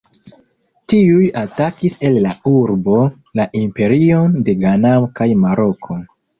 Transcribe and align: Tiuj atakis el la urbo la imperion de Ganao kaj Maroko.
Tiuj 0.93 1.27
atakis 1.41 1.97
el 2.09 2.17
la 2.25 2.33
urbo 2.53 2.97
la 3.43 3.47
imperion 3.63 4.37
de 4.51 4.59
Ganao 4.67 5.09
kaj 5.21 5.33
Maroko. 5.47 6.05